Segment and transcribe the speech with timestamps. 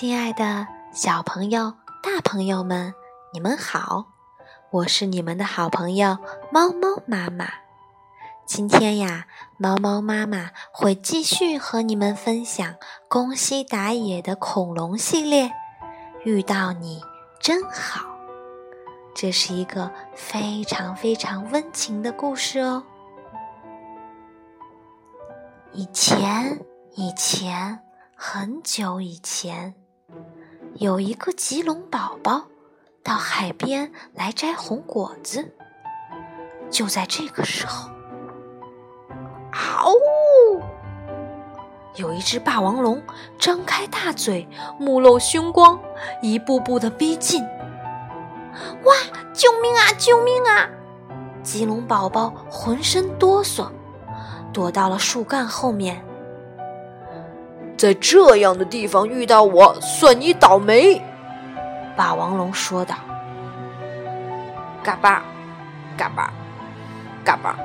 [0.00, 2.94] 亲爱的小朋友、大朋友们，
[3.34, 4.06] 你们好！
[4.70, 6.16] 我是你们的好朋友
[6.50, 7.46] 猫猫妈妈。
[8.46, 9.26] 今天呀，
[9.58, 12.76] 猫猫妈妈会继续和你们分享
[13.08, 15.52] 宫西达也的恐龙系列。
[16.24, 17.02] 遇到你
[17.38, 18.06] 真好，
[19.14, 22.82] 这是一个非常非常温情的故事哦。
[25.72, 26.58] 以前，
[26.94, 27.80] 以前，
[28.16, 29.74] 很久以前。
[30.74, 32.44] 有一个棘龙宝宝
[33.02, 35.52] 到海边来摘红果子，
[36.70, 37.90] 就在这个时候，
[39.52, 39.92] 嗷！
[41.96, 43.02] 有一只霸王龙
[43.38, 45.78] 张开大嘴，目露凶光，
[46.22, 47.42] 一步步的逼近。
[47.42, 48.94] 哇！
[49.34, 49.92] 救命啊！
[49.98, 50.68] 救命啊！
[51.42, 53.68] 棘龙宝宝浑身哆嗦，
[54.52, 56.02] 躲到了树干后面。
[57.80, 61.00] 在这样的地方遇到我，算你倒霉。”
[61.96, 62.94] 霸王龙说道。
[64.82, 65.22] 嘎巴，
[65.96, 66.30] 嘎巴，
[67.24, 67.56] 嘎巴！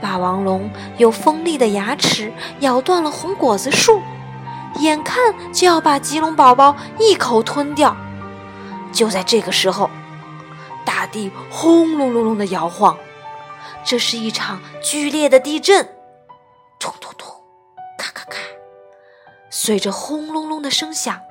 [0.00, 4.00] 霸王龙用锋利的牙齿咬断了红果子树，
[4.76, 7.96] 眼看就要把棘龙宝宝一口吞掉。
[8.92, 9.90] 就在这个时候，
[10.84, 12.96] 大地轰隆隆隆的摇晃，
[13.84, 15.93] 这是一场剧烈的地震。
[19.64, 21.22] 随着轰隆隆的声响，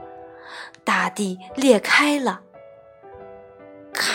[0.83, 2.41] 大地裂开了，
[3.93, 4.11] 咔！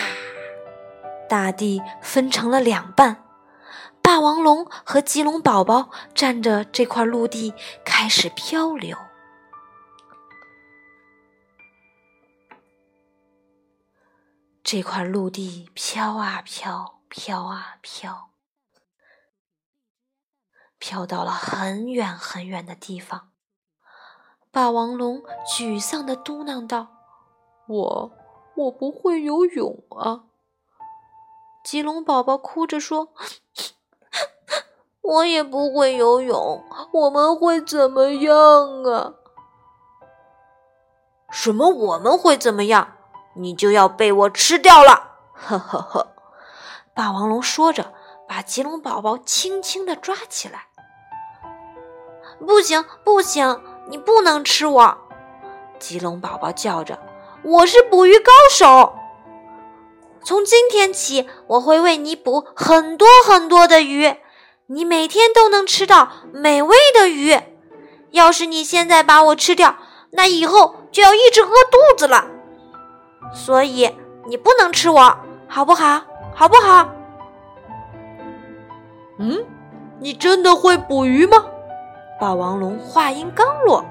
[1.28, 3.22] 大地分成了两半，
[4.02, 8.98] 霸王龙和棘龙宝宝站着这块陆地开始漂流。
[14.64, 18.30] 这块陆地飘啊飘，飘啊飘，
[20.80, 23.30] 飘到了很远很远的地方。
[24.50, 26.88] 霸王龙沮丧地嘟囔道
[27.68, 28.12] ：“我
[28.54, 30.24] 我不会游泳啊！”
[31.62, 33.08] 棘龙宝宝哭着说
[35.02, 39.14] ：“我也不会游泳，我们会怎么样啊
[41.30, 41.68] ？”“什么？
[41.68, 42.96] 我们会怎么样？
[43.34, 46.14] 你就要被我吃掉了！”呵呵呵！
[46.94, 47.92] 霸王龙说着，
[48.26, 50.68] 把棘龙宝宝轻轻地抓起来。
[52.40, 54.98] “不行，不行！”你不能吃我！
[55.78, 56.98] 棘龙宝宝叫着
[57.42, 58.94] ：“我是捕鱼高手，
[60.22, 64.16] 从今天起，我会为你捕很多很多的鱼，
[64.66, 67.38] 你每天都能吃到美味的鱼。
[68.10, 69.76] 要是你现在把我吃掉，
[70.10, 72.26] 那以后就要一直饿肚子了。
[73.32, 73.96] 所以
[74.26, 76.02] 你不能吃我，好不好？
[76.34, 76.90] 好不好？”
[79.18, 79.44] 嗯，
[79.98, 81.46] 你真的会捕鱼吗？
[82.20, 83.84] 霸王龙话音刚落，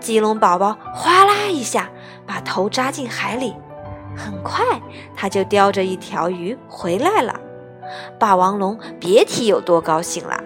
[0.00, 1.88] 棘龙宝宝哗啦一下
[2.26, 3.56] 把头扎进海里，
[4.14, 4.64] 很快
[5.16, 7.40] 他就叼着一条鱼回来了。
[8.18, 10.38] 霸王龙别提有多高兴了，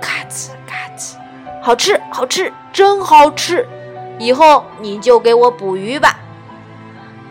[0.00, 1.16] 咔吱咔吱，
[1.60, 3.66] 好吃好吃，真好吃！
[4.18, 6.16] 以后你就给我捕鱼吧。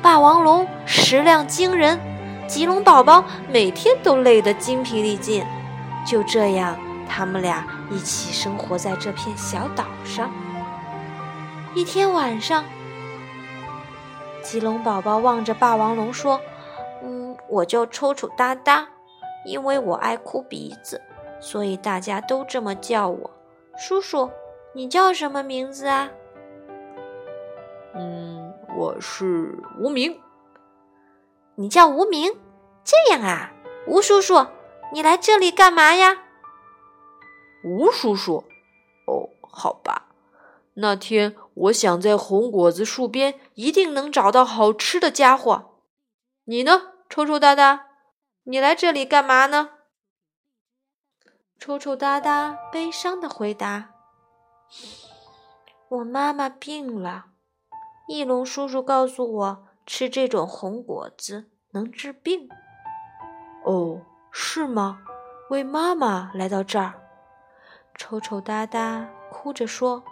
[0.01, 1.97] 霸王龙食量惊人，
[2.47, 5.43] 棘龙宝宝每天都累得精疲力尽。
[6.05, 6.75] 就这样。
[7.07, 10.31] 他们俩一起生活在这片小岛上。
[11.73, 12.63] 一天晚上，
[14.41, 16.39] 棘龙宝宝望着霸王龙说
[17.03, 18.87] ：“嗯，我叫抽抽哒哒，
[19.45, 21.01] 因为我爱哭鼻子，
[21.39, 23.31] 所以大家都这么叫我。
[23.77, 24.29] 叔叔，
[24.73, 26.09] 你叫什么名字啊
[27.93, 30.19] ？”“嗯，我是无名。
[31.55, 32.31] ”“你叫无名？
[32.83, 33.51] 这样啊，
[33.87, 34.47] 吴叔叔，
[34.91, 36.17] 你来这里干嘛呀？”
[37.65, 38.43] 吴叔叔，
[39.07, 40.05] 哦，好吧。
[40.75, 45.71] 那天我想在红果子树边一定能找到好吃的家伙。
[46.43, 47.87] 你呢，抽抽哒哒？
[48.43, 49.71] 你来这里干嘛呢？
[51.57, 53.95] 抽抽哒哒悲伤的回答
[55.89, 57.25] ：“我妈妈病了，
[58.07, 62.47] 翼龙叔叔告诉我，吃这种红果子能治病。”
[63.65, 64.01] 哦，
[64.31, 64.99] 是吗？
[65.49, 67.01] 为妈妈来到这儿。
[67.97, 70.03] 抽抽搭搭哭着说：“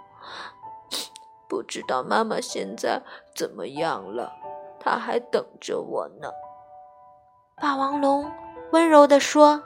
[1.50, 3.02] 不知道妈妈现在
[3.36, 4.32] 怎么样了，
[4.80, 6.30] 她还等着我呢。”
[7.62, 8.32] 霸王龙
[8.72, 9.64] 温柔地说：“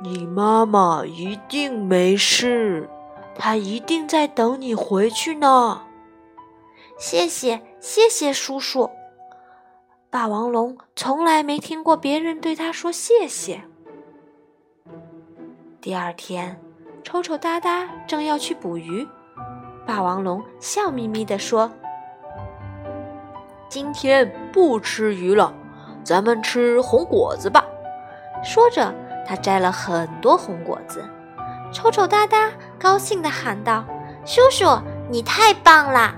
[0.00, 2.88] 你妈妈一定没事，
[3.34, 5.82] 她一定在等你回去呢。”
[6.98, 8.90] 谢谢，谢谢叔叔。
[10.10, 13.62] 霸王龙从来没听过别人对他说谢谢。
[15.80, 16.67] 第二天。
[17.10, 19.08] 丑丑哒哒正要去捕鱼，
[19.86, 21.72] 霸王龙笑眯眯地说
[23.66, 25.54] ：“今天不吃鱼了，
[26.04, 27.64] 咱们吃红果子吧。”
[28.44, 28.92] 说着，
[29.26, 31.02] 他摘了很多红果子。
[31.72, 33.86] 丑丑哒哒高兴地喊道
[34.26, 34.66] ：“叔叔，
[35.08, 36.14] 你太棒了！”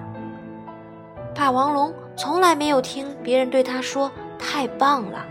[1.37, 5.25] 霸王龙从来没有听别人对他说“太棒了”。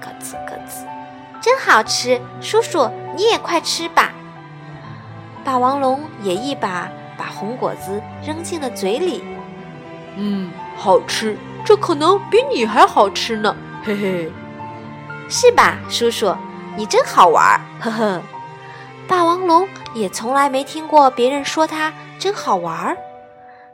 [0.00, 0.86] 咯吱咯吱，
[1.42, 2.18] 真好吃！
[2.40, 4.12] 叔叔，你也快吃吧。
[5.44, 6.88] 霸王龙也一把
[7.18, 9.24] 把红果子扔进了嘴里。
[10.14, 14.32] 嗯，好吃，这可能比你还好吃呢，嘿嘿。
[15.28, 16.32] 是吧，叔叔？
[16.76, 18.22] 你真好玩，呵呵。
[19.08, 22.96] 霸王龙也从来没听过别人说它真好玩儿。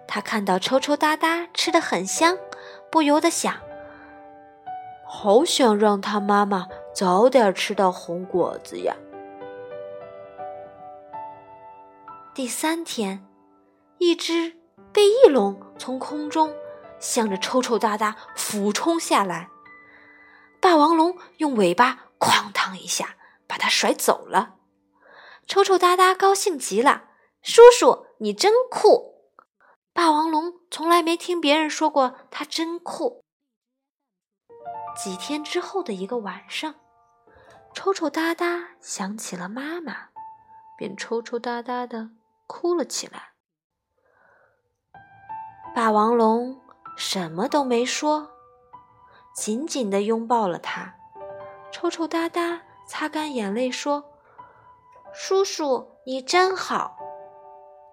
[0.06, 2.38] 他看到抽抽搭搭吃的很香，
[2.90, 3.55] 不由得想：
[5.06, 8.94] 好想让他妈妈早点吃到红果子呀。
[12.35, 13.25] 第三天，
[13.99, 14.57] 一只
[14.93, 16.53] 被翼龙从空中
[16.99, 19.49] 向着抽抽搭搭俯冲下来，
[20.61, 23.15] 霸王龙用尾巴哐当一下
[23.47, 24.57] 把它甩走了。
[25.47, 27.05] 抽抽搭搭高兴极了，
[27.41, 29.31] 叔叔你真酷！
[29.93, 33.23] 霸王龙从来没听别人说过他真酷。
[34.97, 36.75] 几天之后的一个晚上，
[37.73, 40.09] 抽抽搭搭想起了妈妈，
[40.77, 42.11] 便抽抽搭搭的
[42.46, 43.32] 哭了起来。
[45.75, 46.61] 霸王龙
[46.96, 48.31] 什么都没说，
[49.35, 50.94] 紧紧的拥抱了他。
[51.73, 54.05] 抽抽搭搭擦干眼泪说。
[55.12, 56.96] 叔叔，你真好。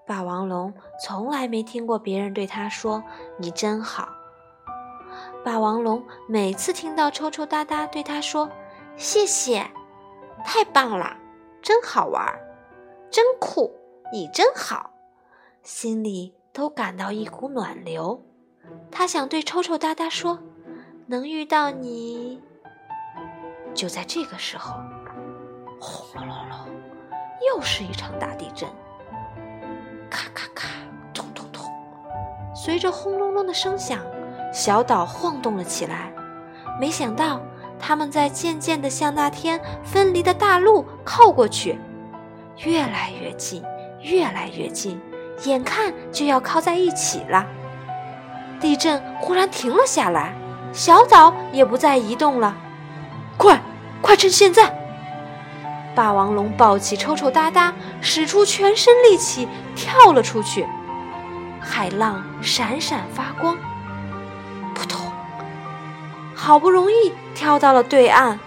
[0.07, 0.73] 霸王龙
[1.05, 3.03] 从来没听过别人对他说
[3.37, 4.09] “你真好”。
[5.45, 8.49] 霸王龙每次听到抽抽搭搭对他说
[8.97, 9.71] “谢谢”，
[10.43, 11.15] 太棒了，
[11.61, 12.27] 真好玩，
[13.11, 13.71] 真酷，
[14.11, 14.91] 你真好，
[15.63, 18.21] 心里都感到一股暖流。
[18.91, 20.37] 他想对抽抽搭搭说
[21.07, 22.41] ：“能遇到你。”
[23.73, 24.75] 就在这个时候，
[25.79, 26.57] 轰隆隆隆。
[27.47, 28.69] 又是一场大地震，
[30.09, 30.67] 咔咔咔，
[31.13, 31.63] 咚咚咚。
[32.53, 33.99] 随着轰隆隆的声响，
[34.53, 36.13] 小岛晃动了起来。
[36.79, 37.41] 没想到，
[37.79, 41.79] 他们在渐渐地向那天分离的大陆靠过去，
[42.65, 43.63] 越来越近，
[44.03, 44.99] 越来越近，
[45.43, 47.45] 眼看就要靠在一起了。
[48.59, 50.33] 地震忽然停了下来，
[50.71, 52.55] 小岛也不再移动了。
[53.37, 53.61] 快，
[54.01, 54.77] 快趁现在！
[55.93, 60.65] 霸王龙抱起抽抽搭搭，使出全身力气跳了出去。
[61.59, 63.57] 海浪闪闪发光，
[64.73, 65.11] 扑通！
[66.33, 68.39] 好不容易跳到了对岸，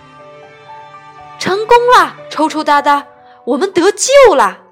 [1.38, 2.16] 成功了！
[2.30, 3.06] 抽抽搭搭，
[3.44, 4.63] 我们得救了！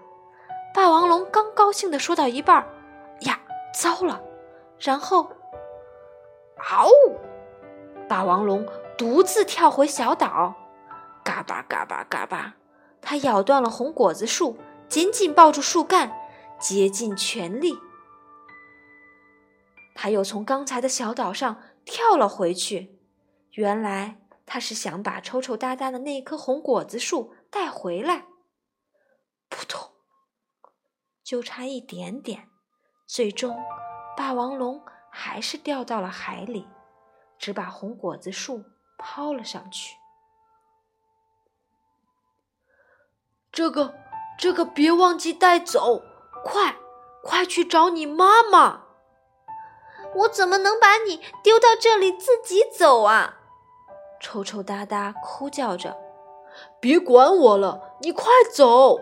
[0.74, 2.66] 霸王龙刚高兴的说到一半，
[3.20, 3.38] 呀，
[3.74, 4.22] 糟了！
[4.78, 5.30] 然后，
[6.56, 6.88] 嗷！
[8.08, 8.66] 霸王龙
[8.96, 10.54] 独自跳回小岛，
[11.22, 12.54] 嘎巴嘎巴嘎巴。
[13.00, 14.56] 它咬断了红果子树，
[14.88, 16.12] 紧紧抱住树干，
[16.58, 17.78] 竭尽全力。
[19.94, 22.98] 他又从刚才的小岛上跳了回去。
[23.52, 28.24] 原来他是想把抽抽搭搭的那棵红果子树带回来。
[29.50, 29.91] 扑通，
[31.24, 32.48] 就差一点点，
[33.06, 33.56] 最终
[34.16, 36.66] 霸王龙还是掉到了海里，
[37.38, 38.64] 只把红果子树
[38.98, 39.96] 抛了上去。
[43.50, 43.94] 这个，
[44.38, 46.02] 这个别忘记带走！
[46.44, 46.76] 快，
[47.22, 48.86] 快去找你妈妈！
[50.14, 53.38] 我怎么能把你丢到这里自己走啊？
[54.20, 55.96] 抽抽搭搭哭叫着
[56.80, 58.24] ：“别管我了，你快
[58.54, 59.00] 走！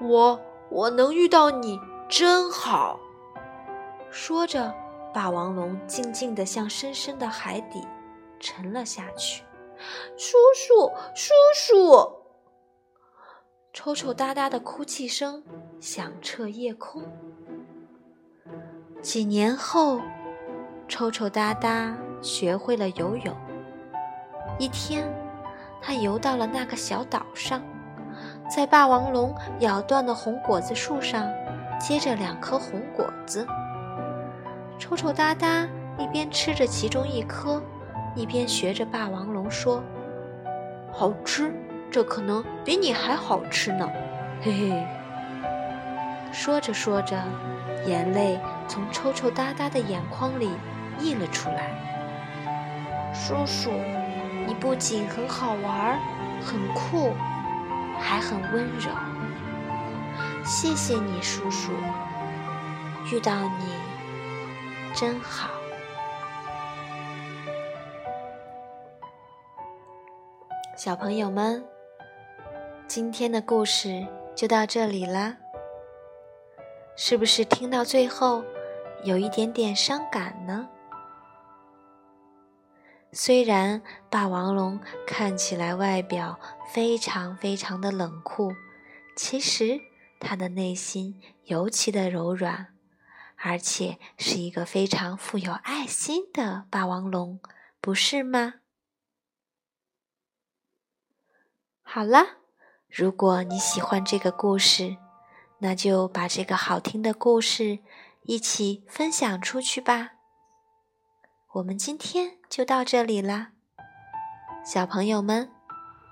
[0.00, 2.98] 我我能遇到你真好。”
[4.10, 4.74] 说着，
[5.12, 7.86] 霸王龙静静地向深深的海底
[8.40, 9.44] 沉了下去。
[10.16, 12.12] 叔叔，叔叔！
[13.72, 15.44] 抽抽搭搭的哭泣声
[15.78, 17.02] 响彻夜空。
[19.00, 20.00] 几年后，
[20.88, 23.36] 抽抽搭搭学会了游泳。
[24.58, 25.06] 一天，
[25.80, 27.62] 他游到了那个小岛上，
[28.48, 31.28] 在霸王龙咬断的红果子树上
[31.78, 33.46] 结着两颗红果子。
[34.78, 37.62] 抽抽搭搭一边吃着其中一颗，
[38.14, 39.82] 一边学着霸王龙说
[40.92, 41.52] ：“好吃。”
[41.90, 43.88] 这可能比你还好吃呢，
[44.42, 44.86] 嘿嘿。
[46.30, 47.16] 说着说着，
[47.86, 48.38] 眼泪
[48.68, 50.50] 从抽抽搭搭的眼眶里
[50.98, 51.70] 溢了出来。
[53.14, 53.70] 叔叔，
[54.46, 55.98] 你不仅很好玩，
[56.42, 57.14] 很酷，
[57.98, 58.90] 还很温柔。
[60.44, 61.72] 谢谢你，叔叔，
[63.12, 63.74] 遇到你
[64.94, 65.50] 真好。
[70.76, 71.62] 小朋友们，
[72.86, 75.36] 今天的故事就到这里啦。
[76.96, 78.42] 是不是听到最后
[79.04, 80.68] 有一点点伤感呢？
[83.12, 86.38] 虽然霸王龙看起来外表
[86.72, 88.52] 非常非常的冷酷，
[89.16, 89.80] 其实
[90.20, 92.74] 它的内心尤其的柔软，
[93.36, 97.40] 而且是一个非常富有爱心的霸王龙，
[97.80, 98.54] 不是吗？
[101.82, 102.36] 好了，
[102.88, 104.98] 如果你喜欢这个故事，
[105.60, 107.78] 那就把这个好听的故事
[108.24, 110.17] 一起分享出去吧。
[111.52, 113.52] 我们今天就到这里啦，
[114.66, 115.50] 小朋友们，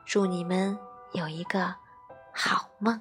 [0.07, 0.79] 祝你们
[1.13, 1.75] 有一个
[2.33, 2.99] 好梦。